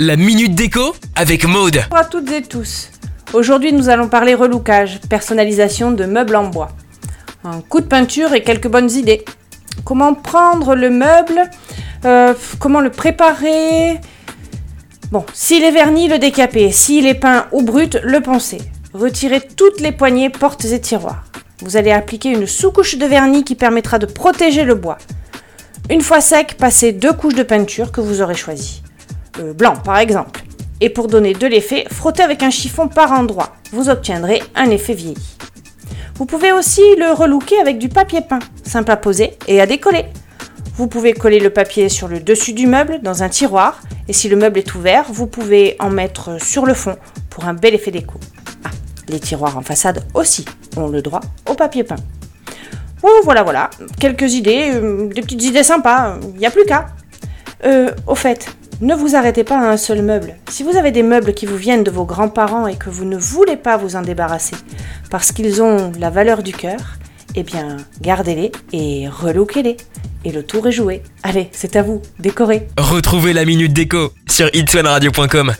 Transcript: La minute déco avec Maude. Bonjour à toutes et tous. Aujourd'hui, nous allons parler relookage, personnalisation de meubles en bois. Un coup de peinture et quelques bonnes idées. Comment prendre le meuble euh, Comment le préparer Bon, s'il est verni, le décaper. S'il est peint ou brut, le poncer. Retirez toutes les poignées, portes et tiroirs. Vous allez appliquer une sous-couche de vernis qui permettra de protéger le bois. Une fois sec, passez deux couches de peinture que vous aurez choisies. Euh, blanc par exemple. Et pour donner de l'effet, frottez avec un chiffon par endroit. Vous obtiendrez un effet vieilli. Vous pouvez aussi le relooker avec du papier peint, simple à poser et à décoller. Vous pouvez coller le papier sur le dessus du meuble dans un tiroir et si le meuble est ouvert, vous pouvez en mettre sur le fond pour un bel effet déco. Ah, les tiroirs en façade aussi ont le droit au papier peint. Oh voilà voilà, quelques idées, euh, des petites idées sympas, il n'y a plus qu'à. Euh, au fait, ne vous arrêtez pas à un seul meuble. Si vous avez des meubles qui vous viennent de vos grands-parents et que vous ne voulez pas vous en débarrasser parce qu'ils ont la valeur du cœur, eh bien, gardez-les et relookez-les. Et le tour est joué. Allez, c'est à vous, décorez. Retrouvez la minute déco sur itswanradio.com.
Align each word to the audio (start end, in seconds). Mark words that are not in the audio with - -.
La 0.00 0.16
minute 0.16 0.54
déco 0.54 0.94
avec 1.16 1.44
Maude. 1.44 1.84
Bonjour 1.90 1.98
à 1.98 2.04
toutes 2.06 2.32
et 2.32 2.40
tous. 2.40 2.88
Aujourd'hui, 3.34 3.74
nous 3.74 3.90
allons 3.90 4.08
parler 4.08 4.34
relookage, 4.34 5.02
personnalisation 5.10 5.90
de 5.90 6.06
meubles 6.06 6.34
en 6.36 6.44
bois. 6.44 6.68
Un 7.44 7.60
coup 7.60 7.82
de 7.82 7.86
peinture 7.86 8.32
et 8.32 8.42
quelques 8.42 8.68
bonnes 8.68 8.90
idées. 8.90 9.22
Comment 9.84 10.14
prendre 10.14 10.74
le 10.74 10.88
meuble 10.88 11.42
euh, 12.06 12.32
Comment 12.58 12.80
le 12.80 12.88
préparer 12.88 14.00
Bon, 15.12 15.26
s'il 15.34 15.62
est 15.62 15.72
verni, 15.72 16.08
le 16.08 16.18
décaper. 16.18 16.72
S'il 16.72 17.06
est 17.06 17.12
peint 17.12 17.44
ou 17.52 17.60
brut, 17.60 17.98
le 18.02 18.22
poncer. 18.22 18.62
Retirez 18.94 19.42
toutes 19.42 19.82
les 19.82 19.92
poignées, 19.92 20.30
portes 20.30 20.64
et 20.64 20.80
tiroirs. 20.80 21.26
Vous 21.60 21.76
allez 21.76 21.92
appliquer 21.92 22.30
une 22.30 22.46
sous-couche 22.46 22.96
de 22.96 23.04
vernis 23.04 23.44
qui 23.44 23.54
permettra 23.54 23.98
de 23.98 24.06
protéger 24.06 24.64
le 24.64 24.74
bois. 24.74 24.96
Une 25.90 26.00
fois 26.00 26.22
sec, 26.22 26.56
passez 26.56 26.92
deux 26.92 27.12
couches 27.12 27.34
de 27.34 27.42
peinture 27.42 27.92
que 27.92 28.00
vous 28.00 28.22
aurez 28.22 28.34
choisies. 28.34 28.80
Euh, 29.40 29.52
blanc 29.52 29.74
par 29.76 29.98
exemple. 29.98 30.42
Et 30.80 30.90
pour 30.90 31.08
donner 31.08 31.32
de 31.32 31.46
l'effet, 31.46 31.84
frottez 31.90 32.22
avec 32.22 32.42
un 32.42 32.50
chiffon 32.50 32.88
par 32.88 33.12
endroit. 33.12 33.56
Vous 33.72 33.88
obtiendrez 33.88 34.42
un 34.54 34.70
effet 34.70 34.94
vieilli. 34.94 35.36
Vous 36.16 36.26
pouvez 36.26 36.52
aussi 36.52 36.82
le 36.98 37.12
relooker 37.12 37.58
avec 37.60 37.78
du 37.78 37.88
papier 37.88 38.20
peint, 38.20 38.38
simple 38.62 38.90
à 38.90 38.96
poser 38.96 39.36
et 39.46 39.60
à 39.60 39.66
décoller. 39.66 40.06
Vous 40.76 40.86
pouvez 40.86 41.12
coller 41.12 41.40
le 41.40 41.50
papier 41.50 41.88
sur 41.88 42.08
le 42.08 42.20
dessus 42.20 42.52
du 42.52 42.66
meuble 42.66 43.00
dans 43.02 43.22
un 43.22 43.28
tiroir 43.28 43.80
et 44.08 44.12
si 44.12 44.28
le 44.28 44.36
meuble 44.36 44.58
est 44.58 44.74
ouvert, 44.74 45.06
vous 45.10 45.26
pouvez 45.26 45.76
en 45.80 45.90
mettre 45.90 46.40
sur 46.42 46.66
le 46.66 46.74
fond 46.74 46.96
pour 47.30 47.46
un 47.46 47.54
bel 47.54 47.74
effet 47.74 47.90
déco. 47.90 48.18
Ah, 48.64 48.70
les 49.08 49.20
tiroirs 49.20 49.56
en 49.56 49.62
façade 49.62 50.04
aussi 50.14 50.44
ont 50.76 50.88
le 50.88 51.02
droit 51.02 51.20
au 51.48 51.54
papier 51.54 51.84
peint. 51.84 51.96
Oh 53.02 53.20
voilà 53.24 53.42
voilà, 53.42 53.70
quelques 54.00 54.34
idées, 54.34 54.70
euh, 54.74 55.08
des 55.08 55.22
petites 55.22 55.42
idées 55.42 55.62
sympas, 55.62 56.18
il 56.34 56.38
n'y 56.38 56.46
a 56.46 56.50
plus 56.50 56.64
qu'à. 56.64 56.86
Euh, 57.64 57.90
au 58.06 58.14
fait, 58.14 58.48
ne 58.80 58.94
vous 58.94 59.16
arrêtez 59.16 59.44
pas 59.44 59.58
à 59.58 59.70
un 59.72 59.76
seul 59.76 60.02
meuble. 60.02 60.36
Si 60.50 60.62
vous 60.62 60.76
avez 60.76 60.90
des 60.90 61.02
meubles 61.02 61.34
qui 61.34 61.46
vous 61.46 61.56
viennent 61.56 61.84
de 61.84 61.90
vos 61.90 62.04
grands-parents 62.04 62.66
et 62.66 62.76
que 62.76 62.90
vous 62.90 63.04
ne 63.04 63.16
voulez 63.16 63.56
pas 63.56 63.76
vous 63.76 63.96
en 63.96 64.02
débarrasser 64.02 64.56
parce 65.10 65.32
qu'ils 65.32 65.62
ont 65.62 65.92
la 65.98 66.10
valeur 66.10 66.42
du 66.42 66.52
cœur, 66.52 66.98
eh 67.34 67.42
bien, 67.42 67.76
gardez-les 68.00 68.52
et 68.72 69.08
relookez-les. 69.08 69.76
Et 70.24 70.32
le 70.32 70.42
tour 70.42 70.66
est 70.66 70.72
joué. 70.72 71.02
Allez, 71.22 71.48
c'est 71.52 71.76
à 71.76 71.82
vous, 71.82 72.02
décorez. 72.18 72.66
Retrouvez 72.78 73.32
la 73.32 73.44
minute 73.44 73.72
déco 73.72 74.12
sur 74.28 74.50
itswanradio.com. 74.52 75.54